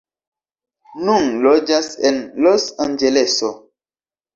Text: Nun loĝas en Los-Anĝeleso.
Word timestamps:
Nun 1.11 1.29
loĝas 1.45 1.93
en 2.13 2.21
Los-Anĝeleso. 2.49 3.57